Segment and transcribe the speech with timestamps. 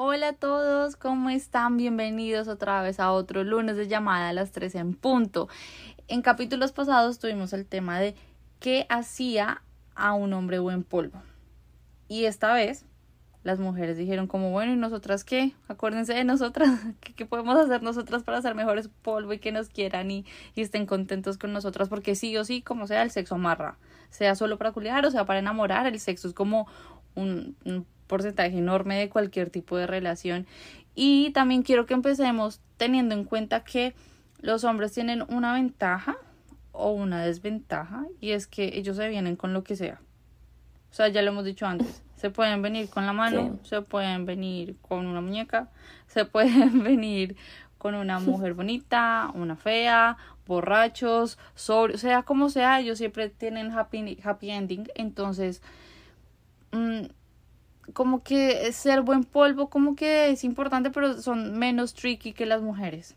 [0.00, 1.76] Hola a todos, ¿cómo están?
[1.76, 5.48] Bienvenidos otra vez a otro lunes de llamada a las 3 en punto.
[6.06, 8.14] En capítulos pasados tuvimos el tema de
[8.60, 9.60] qué hacía
[9.96, 11.20] a un hombre buen polvo.
[12.06, 12.84] Y esta vez
[13.42, 15.52] las mujeres dijeron como, bueno, ¿y nosotras qué?
[15.66, 16.78] Acuérdense de nosotras,
[17.16, 21.38] ¿qué, podemos hacer nosotras para hacer mejores polvo y que nos quieran y, estén contentos
[21.38, 21.88] con nosotras?
[21.88, 23.78] Porque sí o sí, como sea, el sexo amarra,
[24.10, 26.68] sea solo para culiar o sea para enamorar, el sexo es como
[27.16, 27.56] un
[28.08, 30.46] porcentaje enorme de cualquier tipo de relación.
[30.96, 33.94] Y también quiero que empecemos teniendo en cuenta que
[34.40, 36.16] los hombres tienen una ventaja
[36.72, 40.00] o una desventaja y es que ellos se vienen con lo que sea.
[40.90, 44.26] O sea, ya lo hemos dicho antes, se pueden venir con la mano, se pueden
[44.26, 45.68] venir con una muñeca,
[46.06, 47.36] se pueden venir
[47.78, 54.18] con una mujer bonita, una fea, borrachos, sobre, sea como sea, ellos siempre tienen happy,
[54.22, 54.88] happy ending.
[54.96, 55.62] Entonces,
[56.72, 57.04] mm,
[57.92, 62.62] como que ser buen polvo, como que es importante, pero son menos tricky que las
[62.62, 63.16] mujeres.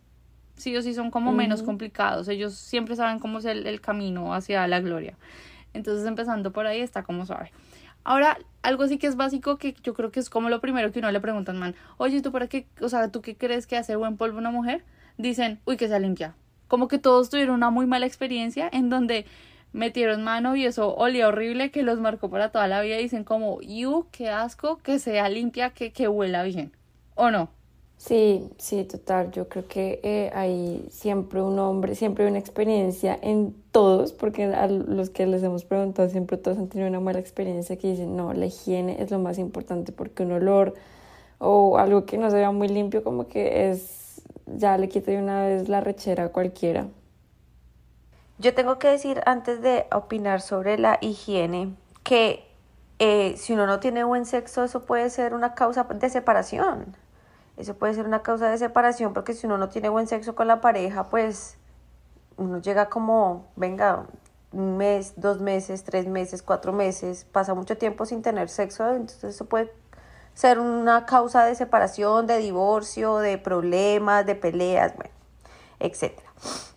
[0.55, 2.28] Sí o sí son como menos complicados.
[2.28, 5.17] Ellos siempre saben cómo es el, camino hacia la gloria.
[5.73, 7.52] Entonces, empezando por ahí, está como suave.
[8.03, 11.00] Ahora, algo sí que es básico que yo creo que es como lo primero que
[11.00, 13.95] uno le preguntan, man, oye, ¿tú para qué, o sea, ¿tú qué crees que hace
[13.95, 14.83] buen polvo una mujer?
[15.17, 16.35] Dicen, uy, que se limpia.
[16.67, 19.25] Como que todos tuvieron una muy mala experiencia en donde
[19.73, 22.97] metieron mano y eso olía horrible que los marcó para toda la vida.
[22.97, 26.72] Dicen como, yu, qué asco, que sea limpia, que, que huela bien.
[27.16, 27.50] ¿O no?
[27.97, 29.31] Sí, sí, total.
[29.31, 34.68] Yo creo que eh, hay siempre un hombre, siempre una experiencia en todos, porque a
[34.68, 38.34] los que les hemos preguntado siempre todos han tenido una mala experiencia que dicen, no,
[38.34, 40.73] la higiene es lo más importante porque un olor
[41.40, 45.19] o algo que no se vea muy limpio como que es, ya le quita de
[45.19, 46.88] una vez la rechera a cualquiera.
[48.41, 52.52] Yo tengo que decir antes de opinar sobre la higiene que
[52.97, 56.97] eh, si uno no tiene buen sexo, eso puede ser una causa de separación.
[57.56, 60.47] Eso puede ser una causa de separación porque si uno no tiene buen sexo con
[60.47, 61.59] la pareja, pues
[62.35, 64.07] uno llega como, venga,
[64.52, 69.35] un mes, dos meses, tres meses, cuatro meses, pasa mucho tiempo sin tener sexo, entonces
[69.35, 69.72] eso puede
[70.34, 75.13] ser una causa de separación, de divorcio, de problemas, de peleas, bueno,
[75.79, 76.31] etcétera.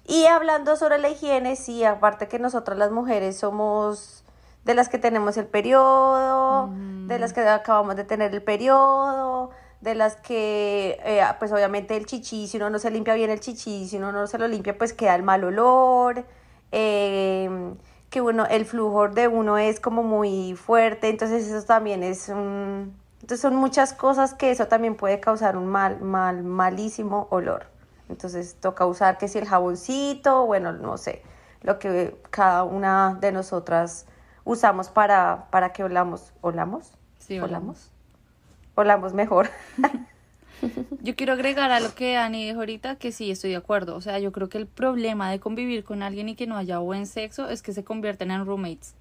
[0.06, 4.24] Y hablando sobre la higiene, sí, aparte que nosotras las mujeres somos
[4.64, 6.70] de las que tenemos el periodo,
[7.06, 9.50] de las que acabamos de tener el periodo,
[9.80, 13.40] de las que, eh, pues obviamente el chichi, si uno no se limpia bien el
[13.40, 16.24] chichi, si uno no se lo limpia, pues queda el mal olor,
[16.72, 17.76] em,
[18.10, 22.94] que uno, el flujo de uno es como muy fuerte, entonces eso también es un...
[23.20, 27.66] Entonces son muchas cosas que eso también puede causar un mal, mal, malísimo olor.
[28.08, 31.22] Entonces toca usar que si el jaboncito, bueno, no sé,
[31.62, 34.06] lo que cada una de nosotras
[34.44, 36.32] usamos para, para que olamos.
[36.40, 36.92] ¿Olamos?
[37.18, 37.90] Sí, olamos.
[38.74, 39.48] Olamos mejor.
[41.02, 43.96] Yo quiero agregar a lo que Ani dijo ahorita que sí, estoy de acuerdo.
[43.96, 46.78] O sea, yo creo que el problema de convivir con alguien y que no haya
[46.78, 48.94] buen sexo es que se convierten en roommates.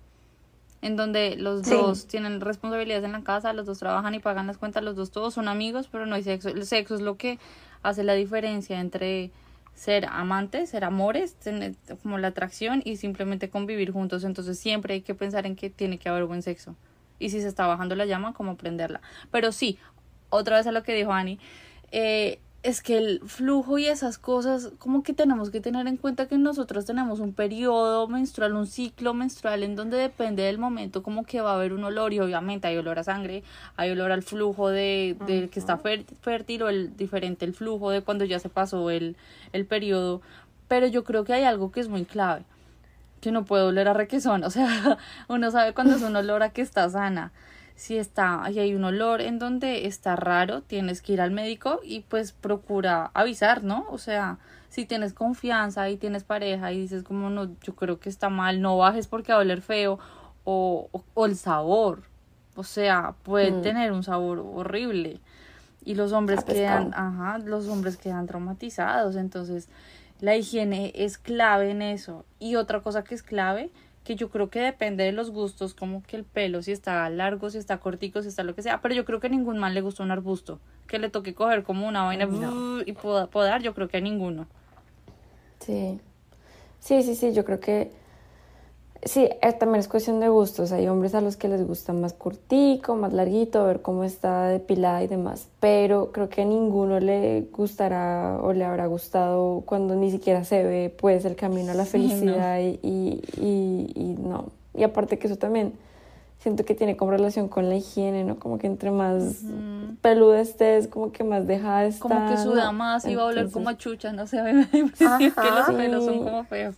[0.81, 4.57] En donde los dos tienen responsabilidades en la casa, los dos trabajan y pagan las
[4.57, 6.49] cuentas, los dos todos son amigos, pero no hay sexo.
[6.49, 7.39] El sexo es lo que
[7.83, 9.31] hace la diferencia entre
[9.75, 14.23] ser amantes, ser amores, tener como la atracción y simplemente convivir juntos.
[14.23, 16.75] Entonces siempre hay que pensar en que tiene que haber buen sexo.
[17.19, 19.01] Y si se está bajando la llama, como prenderla.
[19.31, 19.77] Pero sí,
[20.29, 21.39] otra vez a lo que dijo Ani,
[21.91, 26.29] eh, es que el flujo y esas cosas, como que tenemos que tener en cuenta
[26.29, 31.25] que nosotros tenemos un periodo menstrual, un ciclo menstrual en donde depende del momento como
[31.25, 33.43] que va a haber un olor y obviamente hay olor a sangre,
[33.75, 38.01] hay olor al flujo de, de que está fértil o el diferente el flujo de
[38.01, 39.17] cuando ya se pasó el,
[39.51, 40.21] el periodo,
[40.69, 42.43] pero yo creo que hay algo que es muy clave,
[43.19, 46.51] que no puede oler a requesón, o sea, uno sabe cuando es un olor a
[46.51, 47.33] que está sana
[47.75, 51.79] si está y hay un olor en donde está raro, tienes que ir al médico
[51.83, 53.85] y pues procura avisar, ¿no?
[53.89, 54.37] O sea,
[54.69, 58.61] si tienes confianza y tienes pareja y dices como no, yo creo que está mal,
[58.61, 59.99] no bajes porque va a oler feo
[60.43, 62.03] o, o, el sabor,
[62.55, 63.61] o sea, puede mm.
[63.61, 65.19] tener un sabor horrible.
[65.85, 69.67] Y los hombres quedan, ajá, los hombres quedan traumatizados, entonces
[70.21, 72.25] la higiene es clave en eso.
[72.39, 73.69] Y otra cosa que es clave
[74.03, 77.49] que yo creo que depende de los gustos, como que el pelo, si está largo,
[77.49, 79.73] si está cortico, si está lo que sea, pero yo creo que a ningún man
[79.73, 82.27] le gusta un arbusto, que le toque coger como una vaina
[82.85, 84.47] y podar, yo creo que a ninguno.
[85.59, 85.99] Sí,
[86.79, 87.91] sí, sí, sí, yo creo que
[89.05, 90.71] Sí, eh, también es cuestión de gustos.
[90.71, 95.03] Hay hombres a los que les gusta más cortico, más larguito, ver cómo está depilada
[95.03, 95.47] y demás.
[95.59, 100.63] Pero creo que a ninguno le gustará o le habrá gustado cuando ni siquiera se
[100.63, 104.45] ve pues el camino a la felicidad y, y, y, no.
[104.73, 105.73] Y aparte que eso también
[106.39, 108.39] siento que tiene como relación con la higiene, ¿no?
[108.39, 109.41] Como que entre más
[110.01, 112.01] peluda estés, como que más dejada está.
[112.01, 114.65] Como que suda más y va a oler como a chucha, no sé, a mí
[114.71, 116.75] que los pelos son como feos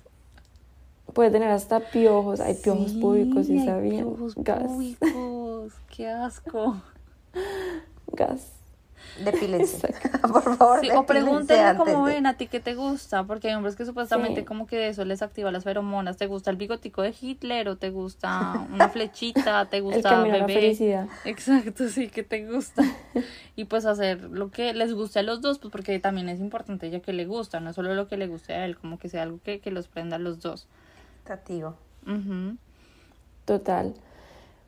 [1.15, 4.05] puede tener hasta piojos, hay piojos públicos y sabían.
[4.05, 4.63] Piojos Gas.
[4.63, 6.75] públicos, qué asco.
[8.11, 8.51] Gas.
[9.23, 10.81] Depílense, por favor.
[10.81, 14.43] Sí, o pregúntenle cómo ven a ti qué te gusta, porque hay hombres que supuestamente
[14.43, 16.17] como que eso les activa las feromonas.
[16.17, 19.67] ¿Te gusta el bigotico de Hitler o te gusta una flechita?
[19.67, 20.53] ¿Te gusta el bebé?
[20.53, 21.07] felicidad.
[21.23, 22.83] Exacto, sí, que te gusta.
[23.55, 26.89] y pues hacer lo que les guste a los dos, pues porque también es importante
[26.89, 29.23] ya que le gusta, no solo lo que le guste a él, como que sea
[29.23, 30.67] algo que, que los prenda a los dos.
[33.45, 33.93] Total.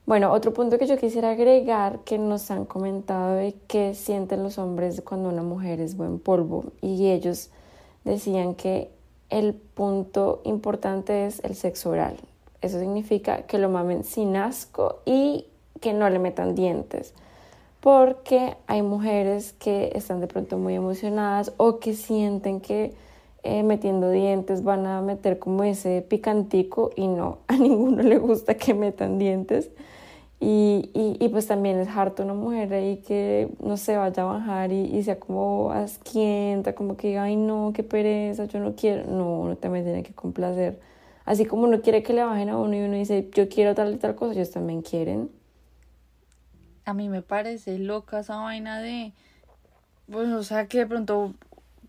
[0.05, 4.57] Bueno, otro punto que yo quisiera agregar que nos han comentado de qué sienten los
[4.57, 7.49] hombres cuando una mujer es buen polvo y ellos
[8.05, 8.89] decían que
[9.29, 12.15] el punto importante es el sexo oral.
[12.61, 15.45] Eso significa que lo mamen sin asco y
[15.81, 17.13] que no le metan dientes.
[17.81, 22.95] Porque hay mujeres que están de pronto muy emocionadas o que sienten que
[23.47, 28.55] eh, metiendo dientes van a meter como ese picantico y no, a ninguno le gusta
[28.55, 29.69] que metan dientes.
[30.39, 34.71] Y, y, pues también es harto una mujer ahí que no se vaya a bajar
[34.71, 39.09] y, y, sea como asquienta, como que diga, ay no, qué pereza, yo no quiero.
[39.09, 40.79] No, uno también tiene que complacer.
[41.25, 43.95] Así como uno quiere que le bajen a uno y uno dice, yo quiero tal
[43.95, 45.31] y tal cosa, ellos también quieren.
[46.85, 49.13] A mí me parece loca esa vaina de,
[50.11, 51.33] pues, o sea, que de pronto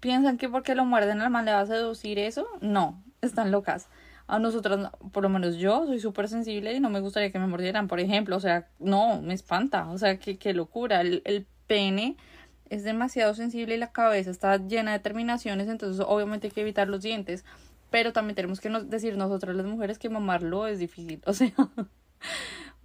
[0.01, 2.47] piensan que porque lo muerden al man le va a seducir eso.
[2.61, 3.89] No, están locas.
[4.27, 7.47] A nosotras, por lo menos yo, soy súper sensible y no me gustaría que me
[7.47, 8.37] mordieran, por ejemplo.
[8.37, 9.89] O sea, no, me espanta.
[9.91, 11.01] O sea, qué, qué locura.
[11.01, 12.17] El, el pene
[12.71, 16.89] es demasiado sensible y la cabeza está llena de terminaciones, entonces obviamente hay que evitar
[16.89, 17.45] los dientes.
[17.91, 21.23] Pero también tenemos que decir nosotras las mujeres que mamarlo es difícil.
[21.27, 21.53] O sea,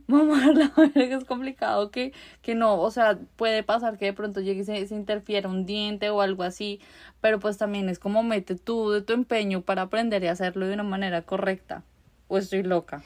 [0.08, 4.14] mamá, la verdad que es complicado que, que no, o sea, puede pasar que de
[4.14, 6.80] pronto llegue y se, se, interfiera un diente o algo así,
[7.22, 10.74] pero pues también es como mete tú de tu empeño para aprender y hacerlo de
[10.74, 11.84] una manera correcta.
[12.28, 13.04] O estoy loca.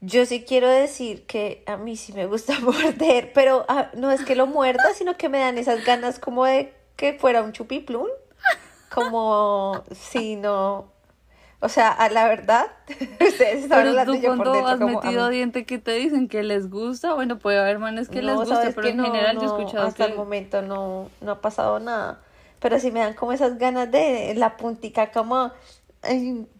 [0.00, 4.24] Yo sí quiero decir que a mí sí me gusta morder, pero ah, no es
[4.24, 8.06] que lo muerda, sino que me dan esas ganas como de que fuera un chupiplum.
[8.90, 10.92] Como si no,
[11.60, 12.66] o sea, a la verdad,
[13.20, 17.38] ustedes están hablando tú cuando has metido diente que te dicen que les gusta, bueno,
[17.38, 20.62] puede haber manes que les guste, pero en general yo he escuchado hasta el momento
[20.62, 22.20] no, no ha pasado nada.
[22.60, 25.52] Pero sí me dan como esas ganas de la puntica como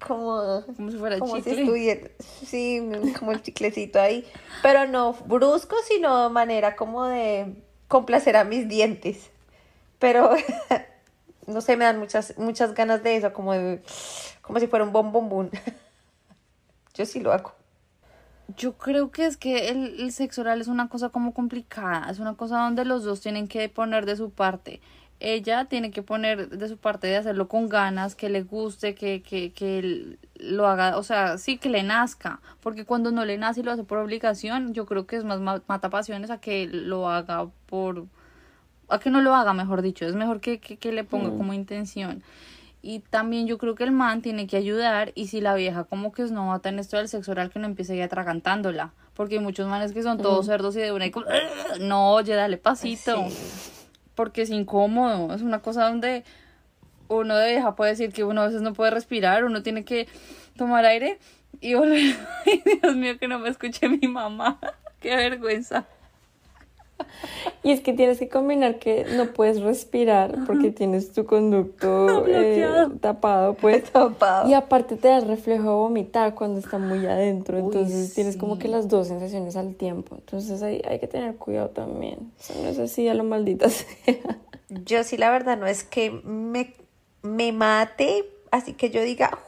[0.04, 2.12] como como si fuera como chicle.
[2.18, 4.26] Si sí, como el chiclecito ahí,
[4.62, 7.54] pero no brusco, sino manera como de
[7.86, 9.30] complacer a mis dientes.
[9.98, 10.30] Pero
[11.46, 13.80] no sé, me dan muchas muchas ganas de eso, como de
[14.48, 15.50] como si fuera un bom
[16.94, 17.52] Yo sí lo hago.
[18.56, 22.18] Yo creo que es que el, el, sexo oral es una cosa como complicada, es
[22.18, 24.80] una cosa donde los dos tienen que poner de su parte.
[25.20, 29.20] Ella tiene que poner de su parte de hacerlo con ganas, que le guste, que,
[29.20, 33.60] que, que lo haga, o sea, sí que le nazca, porque cuando no le nace
[33.60, 37.10] y lo hace por obligación, yo creo que es más mata pasiones a que lo
[37.10, 38.06] haga por,
[38.88, 41.36] a que no lo haga, mejor dicho, es mejor que, que, que le ponga mm.
[41.36, 42.22] como intención.
[42.80, 46.12] Y también yo creo que el man tiene que ayudar y si la vieja como
[46.12, 48.92] que es novata en esto del sexo oral que no empiece ya atragantándola.
[49.14, 51.26] Porque hay muchos manes que son todos cerdos y de una y como,
[51.80, 53.26] no, oye, dale pasito.
[54.14, 55.34] Porque es incómodo.
[55.34, 56.24] Es una cosa donde
[57.08, 60.06] uno de vieja puede decir que uno a veces no puede respirar, uno tiene que
[60.56, 61.18] tomar aire
[61.60, 62.16] y volver.
[62.46, 64.58] Ay, Dios mío, que no me escuche mi mamá.
[65.00, 65.86] Qué vergüenza.
[67.62, 72.88] Y es que tienes que combinar que no puedes respirar porque tienes tu conducto eh,
[73.00, 73.84] tapado, pues.
[73.92, 74.48] Tapado.
[74.48, 77.58] Y aparte te da el reflejo de vomitar cuando está muy adentro.
[77.58, 80.16] Entonces tienes como que las dos sensaciones al tiempo.
[80.16, 82.32] Entonces hay, hay que tener cuidado también.
[82.62, 83.86] no es así a lo maldita sea.
[84.68, 86.74] Yo sí, la verdad, no es que me,
[87.22, 89.38] me mate, así que yo diga,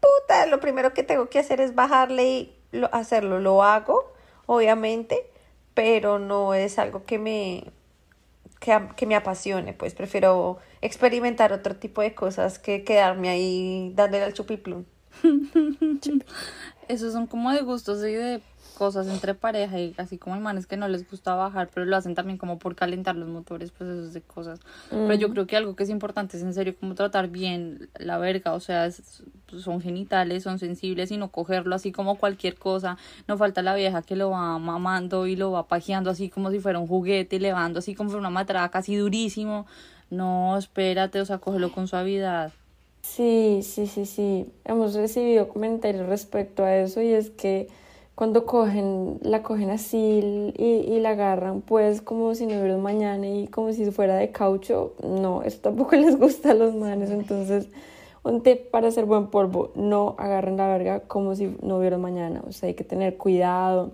[0.00, 2.54] puta, lo primero que tengo que hacer es bajarle y
[2.90, 3.38] hacerlo.
[3.38, 4.12] Lo hago,
[4.46, 5.31] obviamente
[5.74, 7.72] pero no es algo que me,
[8.60, 14.34] que, me apasione, pues prefiero experimentar otro tipo de cosas que quedarme ahí dándole al
[14.34, 14.84] chupiplum.
[16.88, 20.66] Esos son como de gustos y de cosas entre pareja y así como hay manes
[20.66, 23.88] que no les gusta bajar, pero lo hacen también como por calentar los motores, pues
[23.90, 24.60] eso es de cosas.
[24.90, 28.18] Pero yo creo que algo que es importante es en serio como tratar bien la
[28.18, 29.22] verga, o sea, es-
[29.58, 32.96] son genitales, son sensibles y no cogerlo así como cualquier cosa.
[33.28, 36.58] No falta la vieja que lo va mamando y lo va pajeando así como si
[36.58, 39.66] fuera un juguete y le va dando así como si fuera una matraca así durísimo.
[40.10, 42.52] No, espérate, o sea, cógelo con suavidad.
[43.02, 44.46] Sí, sí, sí, sí.
[44.64, 47.68] Hemos recibido comentarios respecto a eso y es que
[48.22, 53.26] cuando cogen, la cogen así y, y la agarran pues como si no hubiera mañana
[53.26, 57.10] y como si fuera de caucho, no, eso tampoco les gusta a los manes.
[57.10, 57.66] Entonces,
[58.22, 62.44] un tip para hacer buen polvo, no agarren la verga como si no hubiera mañana.
[62.46, 63.90] O sea, hay que tener cuidado,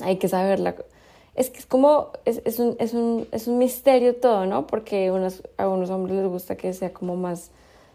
[0.00, 0.74] hay que saberla.
[1.36, 4.66] Es que es como, es, es un, es, un, es un misterio todo, ¿no?
[4.66, 7.52] Porque unos, a unos hombres les gusta que sea como más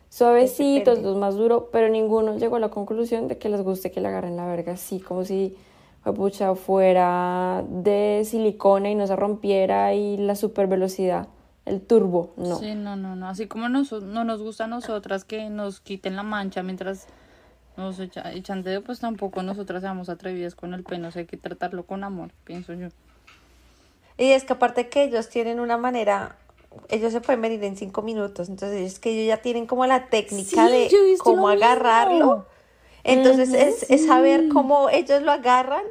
[0.10, 1.00] suavecito, Depende.
[1.10, 4.08] otros más duro, pero ninguno llegó a la conclusión de que les guste que le
[4.08, 5.56] agarren la verga así, como si
[6.16, 11.28] pucha, fuera de silicona y no se rompiera y la super velocidad,
[11.66, 12.56] el turbo, no.
[12.60, 13.28] Sí, no, no, no.
[13.28, 17.08] Así como nos, no nos gusta a nosotras que nos quiten la mancha mientras
[17.76, 21.08] nos echa- echan dedo, pues tampoco nosotras seamos atrevidas con el pene.
[21.08, 22.88] O sea, hay que tratarlo con amor, pienso yo.
[24.18, 26.38] Y es que aparte que ellos tienen una manera,
[26.90, 30.08] ellos se pueden venir en cinco minutos, entonces es que ellos ya tienen como la
[30.10, 31.50] técnica Sí, de cómo mismo.
[31.50, 32.46] agarrarlo.
[33.04, 35.84] Entonces es, es saber cómo ellos lo agarran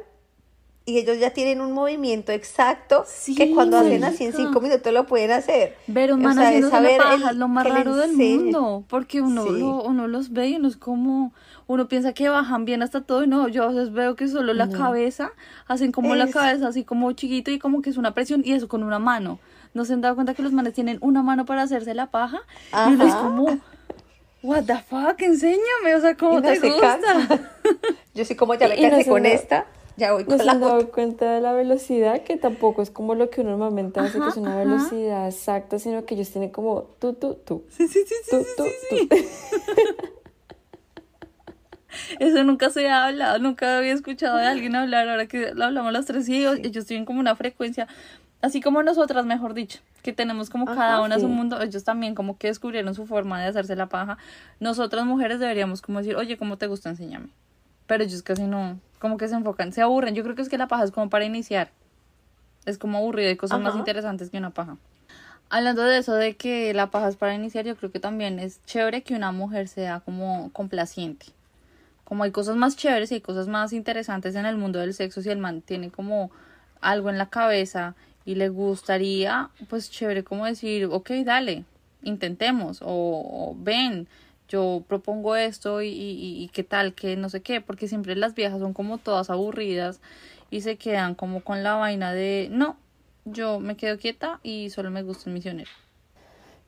[0.85, 4.93] y ellos ya tienen un movimiento exacto Sí, que cuando hacen así en cinco minutos
[4.93, 5.75] lo pueden hacer.
[5.87, 8.85] Ver un O man sea, es saber paja el- lo más raro del mundo.
[8.87, 11.33] Porque uno, lo- uno los ve y uno es como.
[11.69, 13.49] Uno piensa que bajan bien hasta todo y no.
[13.49, 15.31] Yo a veces veo que solo la cabeza
[15.67, 18.69] hacen como la cabeza así como chiquito y como que es una presión y eso
[18.69, 19.39] con una mano.
[19.77, 22.39] ¿No se han dado cuenta que los manes tienen una mano para hacerse la paja?
[22.71, 23.21] Y uno es Ajá.
[23.21, 23.59] como.
[24.41, 26.97] What the fuck, enséñame, o sea, ¿cómo no te se gusta?
[26.99, 27.39] cansa.
[28.15, 29.65] Yo sí como ya me no cansé se con da- esta,
[29.97, 32.89] ya voy No con se la han dado cuenta de la velocidad, que tampoco es
[32.89, 34.65] como lo que uno normalmente hace, que Ajá, es una ajá.
[34.65, 38.37] velocidad exacta, sino que ellos tienen como tú, tú, tú, Sí, sí, sí, sí, tú,
[38.39, 39.15] sí, tú, sí, tú.
[42.19, 45.91] Eso nunca se ha hablado, nunca había escuchado de alguien hablar, ahora que lo hablamos
[45.91, 47.87] las tres y ellos, ellos tienen como una frecuencia,
[48.41, 51.27] así como nosotras, mejor dicho, que tenemos como cada una su sí.
[51.27, 54.17] mundo, ellos también como que descubrieron su forma de hacerse la paja.
[54.59, 56.89] Nosotras mujeres deberíamos como decir, oye, ¿cómo te gusta?
[56.89, 57.27] Enséñame.
[57.87, 60.15] Pero ellos casi no, como que se enfocan, se aburren.
[60.15, 61.69] Yo creo que es que la paja es como para iniciar.
[62.65, 64.77] Es como aburrido, hay cosas más interesantes que una paja.
[65.49, 68.61] Hablando de eso, de que la paja es para iniciar, yo creo que también es
[68.65, 71.27] chévere que una mujer sea como complaciente.
[72.07, 75.21] Como hay cosas más chéveres y hay cosas más interesantes en el mundo del sexo,
[75.21, 76.31] si el man tiene como
[76.79, 81.65] algo en la cabeza y le gustaría, pues chévere como decir, ok, dale,
[82.03, 84.07] intentemos, o, ven,
[84.47, 88.35] yo propongo esto y, y, y qué tal, que no sé qué, porque siempre las
[88.35, 89.99] viejas son como todas aburridas
[90.49, 92.77] y se quedan como con la vaina de, no,
[93.25, 95.69] yo me quedo quieta y solo me gusta el misionero.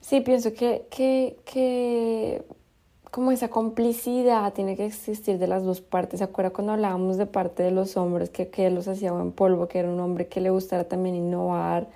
[0.01, 2.43] Sí, pienso que, que, que
[3.12, 6.20] como esa complicidad tiene que existir de las dos partes.
[6.20, 9.68] ¿Se acuerda cuando hablábamos de parte de los hombres que, que los hacía buen polvo,
[9.68, 11.88] que era un hombre que le gustara también innovar,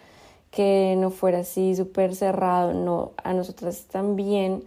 [0.51, 2.73] que no fuera así súper cerrado?
[2.73, 4.63] No, a nosotras también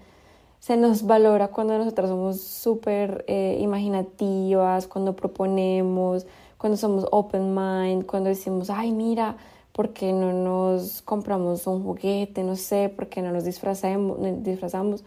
[0.60, 6.26] se nos valora cuando nosotras somos súper eh, imaginativas, cuando proponemos,
[6.58, 9.36] cuando somos open mind, cuando decimos, ay, mira,
[9.72, 12.42] ¿por qué no nos compramos un juguete?
[12.42, 14.18] No sé, ¿por qué no nos disfrazamos?
[14.42, 15.04] disfrazamos?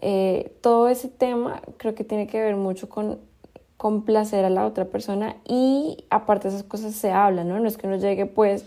[0.00, 3.18] Eh, todo ese tema creo que tiene que ver mucho con
[3.76, 7.58] complacer a la otra persona y aparte esas cosas se hablan, ¿no?
[7.60, 8.64] No es que uno llegue pues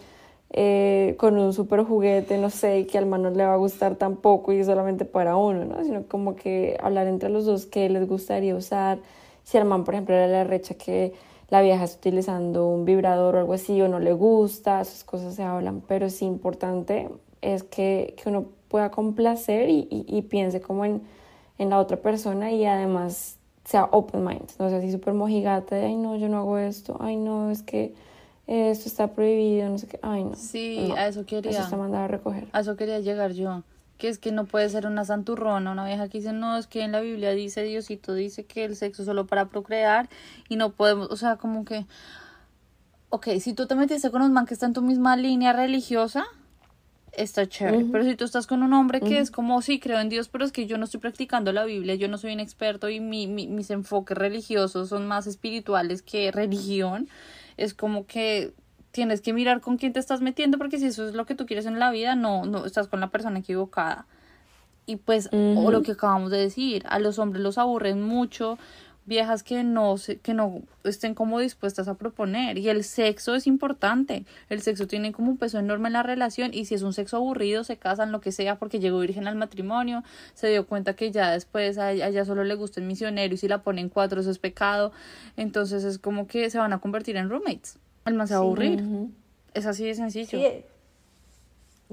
[0.51, 3.57] eh, con un super juguete, no sé, y que al man no le va a
[3.57, 5.83] gustar tampoco y solamente para uno, ¿no?
[5.83, 8.99] Sino como que hablar entre los dos qué les gustaría usar.
[9.43, 11.13] Si al man, por ejemplo, le la recha que
[11.49, 15.35] la vieja está utilizando un vibrador o algo así o no le gusta, esas cosas
[15.35, 17.09] se hablan, pero sí importante
[17.41, 21.01] es que, que uno pueda complacer y, y, y piense como en,
[21.61, 25.85] en la otra persona y además sea open mind, no sea así súper mojigata de,
[25.85, 27.93] ay no, yo no hago esto, ay no, es que
[28.47, 30.35] esto está prohibido, no sé qué, ay no.
[30.35, 31.51] Sí, no, a eso quería.
[31.51, 32.47] Eso está mandado a recoger.
[32.51, 33.61] A eso quería llegar yo.
[33.99, 36.81] Que es que no puede ser una santurrona, una vieja que dice, no, es que
[36.81, 40.09] en la Biblia dice, Diosito dice que el sexo es solo para procrear
[40.49, 41.85] y no podemos, o sea, como que,
[43.09, 46.25] ok, si tú te metiste con un man que está en tu misma línea religiosa,
[47.13, 50.09] está chévere, pero si tú estás con un hombre que es como, sí, creo en
[50.09, 52.89] Dios, pero es que yo no estoy practicando la Biblia, yo no soy un experto
[52.89, 57.09] y mi, mi- mis enfoques religiosos son más espirituales que religión,
[57.57, 58.53] es como que
[58.91, 61.45] tienes que mirar con quién te estás metiendo porque si eso es lo que tú
[61.45, 64.05] quieres en la vida, no, no estás con la persona equivocada.
[64.85, 68.57] Y pues, o lo que acabamos de decir, a los hombres los aburren mucho
[69.11, 72.57] viejas que no se, que no estén como dispuestas a proponer.
[72.57, 74.25] Y el sexo es importante.
[74.49, 76.53] El sexo tiene como un peso enorme en la relación.
[76.53, 79.35] Y si es un sexo aburrido se casan lo que sea porque llegó virgen al
[79.35, 80.03] matrimonio
[80.33, 83.49] se dio cuenta que ya después a ella, solo le gusta el misionero y si
[83.49, 84.93] la ponen cuatro eso es pecado.
[85.35, 87.79] Entonces es como que se van a convertir en roommates.
[88.05, 88.81] El más se va a aburrir.
[89.53, 90.39] es así de sencillo.
[90.39, 90.63] Sí,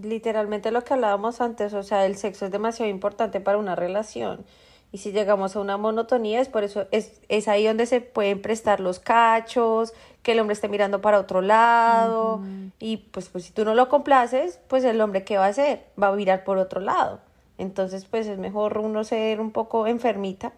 [0.01, 4.45] literalmente lo que hablábamos antes, o sea, el sexo es demasiado importante para una relación.
[4.91, 8.41] Y si llegamos a una monotonía, es por eso, es, es ahí donde se pueden
[8.41, 9.93] prestar los cachos,
[10.23, 12.41] que el hombre esté mirando para otro lado.
[12.79, 15.85] Y pues, pues si tú no lo complaces, pues el hombre, ¿qué va a hacer?
[16.01, 17.21] Va a mirar por otro lado.
[17.59, 20.53] Entonces, pues es mejor uno ser un poco enfermita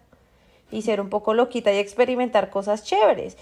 [0.71, 3.37] y ser un poco loquita y experimentar cosas chéveres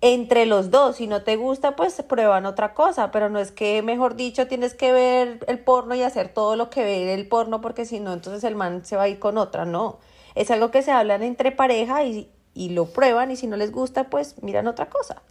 [0.00, 0.96] entre los dos.
[0.96, 4.74] Si no te gusta, pues prueban otra cosa, pero no es que, mejor dicho, tienes
[4.74, 8.12] que ver el porno y hacer todo lo que ve el porno, porque si no,
[8.12, 9.98] entonces el man se va a ir con otra, no.
[10.40, 13.70] Es algo que se hablan entre pareja y, y lo prueban y si no les
[13.72, 15.22] gusta, pues miran otra cosa.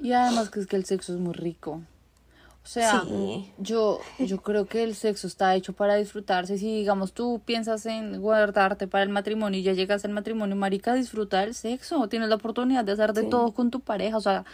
[0.00, 1.80] Y además que es que el sexo es muy rico.
[2.64, 3.50] O sea, Sí.
[3.58, 6.58] yo, yo creo que el sexo está hecho para disfrutarse.
[6.58, 10.92] Si, digamos, tú piensas en guardarte para el matrimonio y ya llegas al matrimonio, marica,
[10.94, 12.08] disfruta del sexo.
[12.08, 14.16] Tienes la oportunidad de hacer de todo con tu pareja.
[14.18, 14.44] O sea,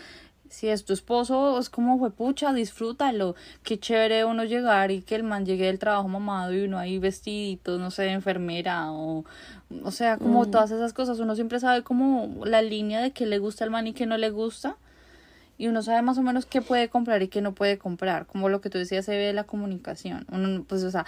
[0.48, 3.34] si es tu esposo, es como fue pucha, disfrútalo.
[3.62, 6.98] Qué chévere uno llegar y que el man llegue del trabajo mamado y uno ahí
[6.98, 9.24] vestidito, no sé, de enfermera o,
[9.82, 11.18] o sea, como todas esas cosas.
[11.20, 14.16] Uno siempre sabe como la línea de qué le gusta al man y qué no
[14.16, 14.76] le gusta
[15.56, 18.49] y uno sabe más o menos qué puede comprar y qué no puede comprar, como
[18.49, 20.26] lo que tú decías se ve la comunicación.
[20.32, 21.06] Uno, pues, o sea,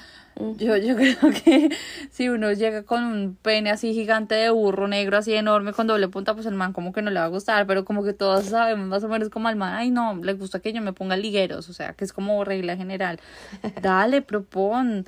[0.56, 1.70] yo, yo creo que
[2.10, 6.08] si uno llega con un pene así gigante de burro negro, así enorme, con doble
[6.08, 8.46] punta, pues el man como que no le va a gustar, pero como que todos
[8.46, 11.16] sabemos más o menos como al man, ay no, le gusta que yo me ponga
[11.16, 13.18] ligueros, o sea, que es como regla general.
[13.82, 15.06] Dale, propon.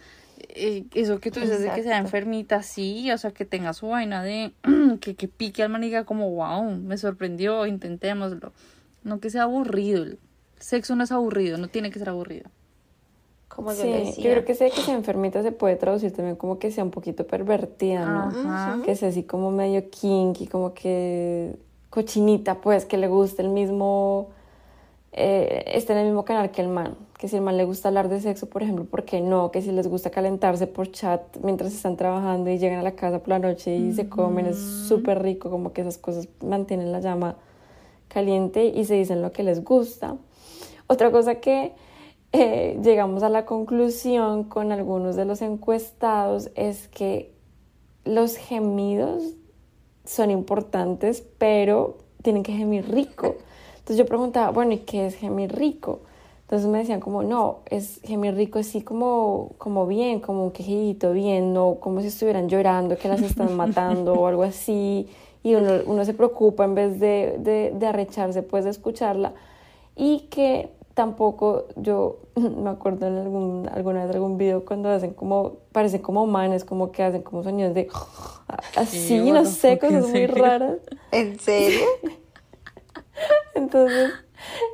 [0.50, 3.88] Eh, eso que tú dices de que sea enfermita, sí, o sea, que tenga su
[3.88, 4.52] vaina de
[5.00, 8.52] que, que pique al man y diga como, wow, me sorprendió, intentémoslo.
[9.08, 10.04] No que sea aburrido.
[10.04, 10.18] El
[10.58, 12.50] sexo no es aburrido, no tiene que ser aburrido.
[13.48, 14.30] Como yo Sí, yo decía.
[14.30, 17.26] creo que ese que sea enfermita se puede traducir también como que sea un poquito
[17.26, 18.28] pervertida, ¿no?
[18.28, 18.80] Ajá.
[18.84, 21.56] Que sea así como medio kinky, como que
[21.90, 24.28] cochinita, pues, que le guste el mismo,
[25.12, 26.94] eh, esté en el mismo canal que el man.
[27.18, 29.50] Que si el man le gusta hablar de sexo, por ejemplo, ¿por qué no?
[29.50, 33.18] Que si les gusta calentarse por chat mientras están trabajando y llegan a la casa
[33.21, 37.00] por la noche y se comen, es súper rico, como que esas cosas mantienen la
[37.00, 37.36] llama
[38.08, 40.16] caliente y se dicen lo que les gusta.
[40.86, 41.73] Otra cosa que
[42.32, 47.32] eh, llegamos a la conclusión con algunos de los encuestados es que
[48.04, 49.34] los gemidos
[50.04, 53.36] son importantes, pero tienen que gemir rico.
[53.78, 56.00] Entonces yo preguntaba, bueno, ¿y qué es gemir rico?
[56.42, 61.12] Entonces me decían como, no, es gemir rico así como, como bien, como un quejidito
[61.12, 65.08] bien, no como si estuvieran llorando, que las están matando o algo así.
[65.42, 69.34] Y uno, uno se preocupa en vez de, de, de arrecharse, pues de escucharla.
[69.94, 75.14] Y que tampoco, yo me acuerdo en algún, alguna vez de algún video cuando hacen
[75.14, 77.88] como, parecen como manes, como que hacen como sonidos de
[78.76, 80.78] así, Sí, no sé, fuck, ¿en cosas muy raras.
[81.12, 81.86] ¿En serio?
[83.54, 84.10] Entonces,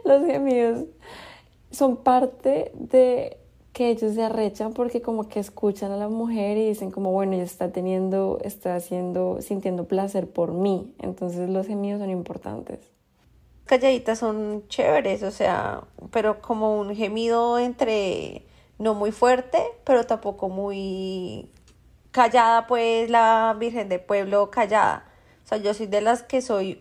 [0.05, 0.85] los gemidos
[1.71, 3.37] son parte de
[3.75, 7.33] que ellos se arrechan porque como que escuchan a la mujer y dicen como, bueno,
[7.35, 10.95] ella está teniendo, está haciendo, sintiendo placer por mí.
[11.01, 12.79] Entonces los gemidos son importantes.
[13.67, 15.83] Calladitas son chéveres, o sea,
[16.13, 18.47] pero como un gemido entre
[18.79, 21.51] no muy fuerte, pero tampoco muy
[22.13, 25.05] callada, pues la Virgen del Pueblo callada.
[25.45, 26.79] O sea, yo soy de las que soy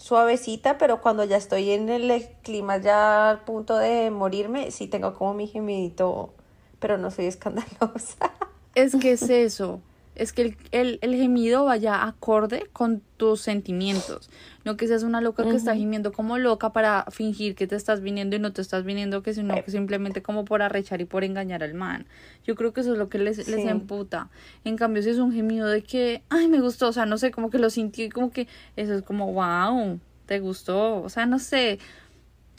[0.00, 5.14] suavecita, pero cuando ya estoy en el clima ya al punto de morirme, sí tengo
[5.14, 6.32] como mi gemidito,
[6.78, 8.32] pero no soy escandalosa.
[8.74, 9.80] Es que es eso.
[10.20, 14.28] Es que el, el, el gemido vaya acorde con tus sentimientos.
[14.66, 18.02] No que seas una loca que está gimiendo como loca para fingir que te estás
[18.02, 21.24] viniendo y no te estás viniendo, que sino que simplemente como por arrechar y por
[21.24, 22.04] engañar al man.
[22.44, 24.28] Yo creo que eso es lo que les, les emputa.
[24.64, 27.30] En cambio, si es un gemido de que, ay, me gustó, o sea, no sé,
[27.30, 31.00] como que lo sintió y como que eso es como, wow, te gustó.
[31.00, 31.78] O sea, no sé.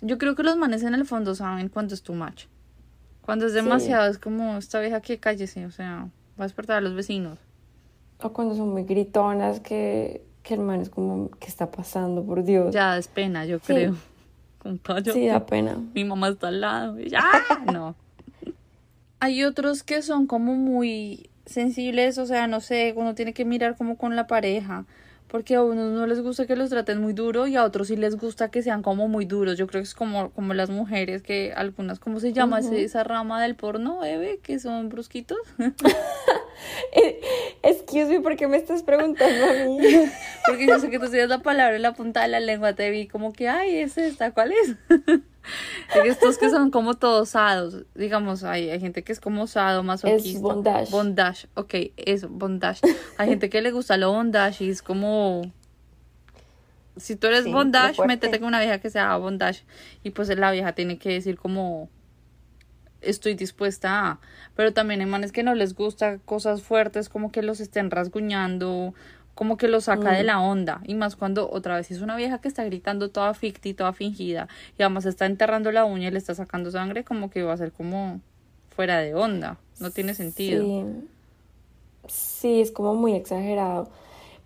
[0.01, 2.45] Yo creo que los manes en el fondo saben cuánto es too much.
[3.21, 6.81] Cuando es demasiado, es como esta vieja que cállese, o sea, va a despertar a
[6.81, 7.37] los vecinos.
[8.23, 12.23] O cuando son muy gritonas que, que el man es como, ¿qué está pasando?
[12.23, 12.73] Por Dios.
[12.73, 13.95] Ya es pena, yo creo.
[14.59, 15.13] Con callo.
[15.13, 15.77] Sí, da pena.
[15.95, 16.99] Mi mamá está al lado.
[16.99, 17.23] y ya,
[17.73, 17.95] no.
[19.19, 23.75] Hay otros que son como muy sensibles, o sea, no sé, uno tiene que mirar
[23.75, 24.85] como con la pareja.
[25.27, 27.95] Porque a unos no les gusta que los traten muy duro y a otros sí
[27.95, 29.57] les gusta que sean como muy duros.
[29.57, 33.03] Yo creo que es como, como las mujeres que algunas, ¿cómo se llama ese- esa
[33.05, 34.41] rama del porno, Eve?
[34.43, 35.37] Que son brusquitos.
[37.63, 39.79] Excuse me, ¿por qué me estás preguntando a mí?
[40.47, 42.89] Porque yo sé que tú tienes la palabra en la punta de la lengua, te
[42.89, 44.75] vi como que, ay, es esta, ¿cuál es?
[46.05, 50.29] Estos que son como todos osados, digamos, hay, hay gente que es como osado, masoquista.
[50.29, 50.91] Es bondage.
[50.91, 52.81] Bondage, ok, eso, bondage.
[53.17, 55.51] Hay gente que le gusta lo bondage y es como...
[56.97, 59.63] Si tú eres Sí, bondage, métete con una vieja que sea bondage.
[60.03, 61.89] Y pues la vieja tiene que decir como
[63.01, 64.19] estoy dispuesta a.
[64.55, 68.93] Pero también hay manes que no les gusta cosas fuertes, como que los estén rasguñando,
[69.35, 70.15] como que los saca Mm.
[70.15, 70.81] de la onda.
[70.83, 73.93] Y más cuando otra vez si es una vieja que está gritando toda ficti, toda
[73.93, 77.53] fingida, y además está enterrando la uña y le está sacando sangre, como que va
[77.53, 78.19] a ser como
[78.75, 79.57] fuera de onda.
[79.79, 80.63] No tiene sentido.
[80.63, 80.85] Sí.
[82.07, 83.89] Sí, es como muy exagerado.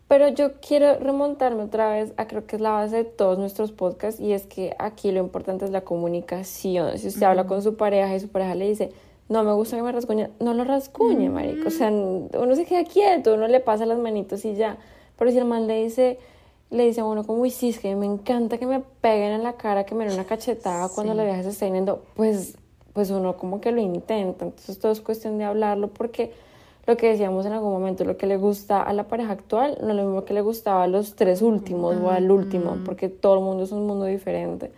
[0.08, 3.72] Pero yo quiero remontarme otra vez a creo que es la base de todos nuestros
[3.72, 6.98] podcasts y es que aquí lo importante es la comunicación.
[7.00, 8.92] Si usted habla con su pareja y su pareja le dice,
[9.30, 11.70] no me gusta que me rasguñe, no lo rasguñe, marico.
[11.70, 14.78] O sea, uno se queda quieto, uno le pasa las manitos y ya.
[15.18, 16.20] Pero si el man le dice,
[16.70, 19.44] le dice a uno como, uy, sí, es que me encanta que me peguen en
[19.44, 22.58] la cara, que me den una cachetada cuando la vieja se está yendo, pues,
[22.94, 24.46] pues uno como que lo intenta.
[24.46, 26.32] Entonces todo es cuestión de hablarlo porque
[26.88, 29.90] lo que decíamos en algún momento, lo que le gusta a la pareja actual no
[29.90, 33.36] es lo mismo que le gustaba a los tres últimos o al último, porque todo
[33.36, 34.72] el mundo es un mundo diferente.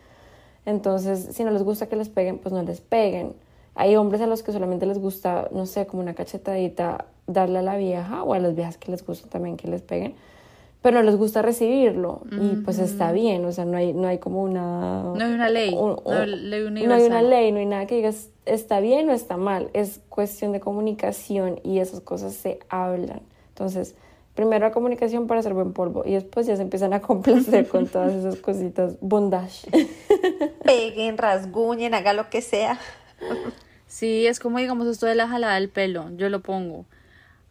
[0.65, 3.33] Entonces, si no les gusta que les peguen, pues no les peguen.
[3.75, 7.61] Hay hombres a los que solamente les gusta, no sé, como una cachetadita darle a
[7.61, 10.15] la vieja o a las viejas que les gusta también que les peguen,
[10.87, 14.19] pero no les gusta recibirlo y pues está bien, o sea, no hay, no hay
[14.19, 15.01] como una...
[15.03, 17.95] No hay una ley, no hay ley no hay una ley, no hay nada que
[17.95, 23.19] digas está bien o está mal, es cuestión de comunicación y esas cosas se hablan.
[23.49, 23.95] Entonces,
[24.33, 27.87] primero la comunicación para hacer buen polvo y después ya se empiezan a complacer con
[27.89, 29.67] todas esas cositas bondage.
[30.63, 32.79] Peguen, rasguñen, haga lo que sea.
[33.87, 36.85] Sí, es como digamos esto de la jalada del pelo, yo lo pongo.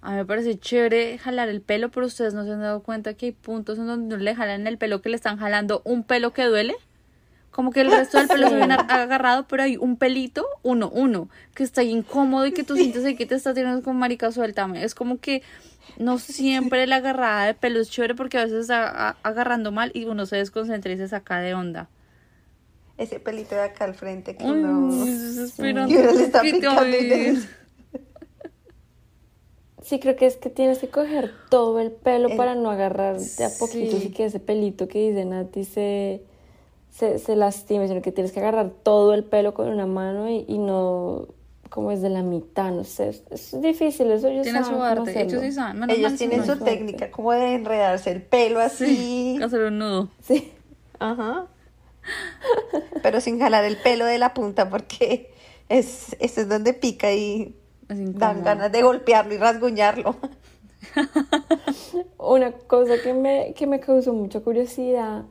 [0.07, 3.15] A mí me parece chévere jalar el pelo, pero ustedes no se han dado cuenta
[3.15, 6.05] que hay puntos en donde no le jalan el pelo que le están jalando un
[6.05, 6.77] pelo que duele.
[7.51, 11.29] Como que el resto del pelo se viene agarrado, pero hay un pelito, uno, uno,
[11.57, 14.31] que está ahí incómodo y que tú sientes ahí que te está tirando como marica,
[14.31, 14.85] suéltame.
[14.85, 15.43] Es como que
[15.99, 20.05] no siempre la agarrada de pelo es chévere porque a veces está agarrando mal y
[20.05, 21.89] uno se desconcentra y se saca de onda.
[22.97, 25.05] Ese pelito de acá al frente que Uy, uno...
[25.05, 25.59] es.
[25.59, 27.41] Y uno le está ¿Qué te picando dedo.
[29.87, 33.19] Sí, creo que es que tienes que coger todo el pelo El- para no agarrar
[33.21, 34.07] de a poquito Sí.
[34.07, 36.23] y que ese pelito que dicen a ti se,
[36.91, 40.45] se, se lastime, sino que tienes que agarrar todo el pelo con una mano y,
[40.49, 41.29] y no
[41.71, 45.21] como es de la mitad, no sé, es, es difícil, eso yo Tiene su arte.
[45.23, 45.79] Ellos sí saben.
[45.81, 46.59] Menos Ellos mal tienen saben.
[46.59, 49.39] su técnica como de enredarse el pelo así.
[49.43, 50.09] Hacer un nudo.
[50.23, 50.53] Sí.
[50.99, 51.47] Ajá.
[53.03, 55.31] Pero sin jalar el pelo de la punta porque
[55.69, 57.55] es, ese es donde pica y.
[57.89, 60.17] dan ganas de golpearlo y rasguñarlo.
[62.19, 65.25] Una cosa que me, que me causó mucha curiosidad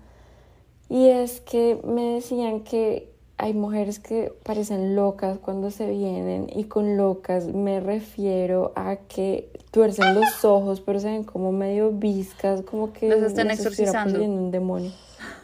[0.89, 6.65] y es que me decían que hay mujeres que parecen locas cuando se vienen y
[6.65, 12.61] con locas me refiero a que tuercen los ojos pero se ven como medio viscas,
[12.61, 14.23] como que Los están exorcizando.
[14.23, 14.91] un demonio.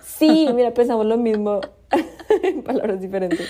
[0.03, 1.59] Sí, mira, pensamos lo mismo
[2.43, 3.47] en palabras diferentes.